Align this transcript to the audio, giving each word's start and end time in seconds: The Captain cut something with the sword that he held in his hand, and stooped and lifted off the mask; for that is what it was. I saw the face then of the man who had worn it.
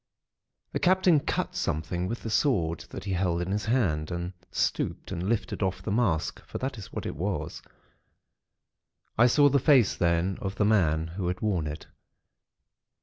The 0.71 0.79
Captain 0.79 1.19
cut 1.19 1.53
something 1.55 2.07
with 2.07 2.23
the 2.23 2.31
sword 2.31 2.85
that 2.89 3.03
he 3.03 3.13
held 3.13 3.39
in 3.39 3.51
his 3.51 3.65
hand, 3.65 4.09
and 4.09 4.33
stooped 4.49 5.11
and 5.11 5.29
lifted 5.29 5.61
off 5.61 5.83
the 5.83 5.91
mask; 5.91 6.43
for 6.43 6.57
that 6.57 6.79
is 6.79 6.91
what 6.91 7.05
it 7.05 7.15
was. 7.15 7.61
I 9.15 9.27
saw 9.27 9.47
the 9.47 9.59
face 9.59 9.95
then 9.95 10.39
of 10.41 10.55
the 10.55 10.65
man 10.65 11.05
who 11.09 11.27
had 11.27 11.41
worn 11.41 11.67
it. 11.67 11.85